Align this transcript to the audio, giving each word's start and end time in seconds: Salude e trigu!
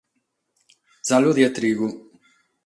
Salude 1.09 1.45
e 1.45 1.51
trigu! 1.59 1.87